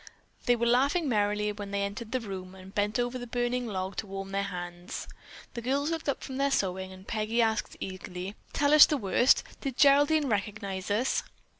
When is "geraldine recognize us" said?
9.77-11.21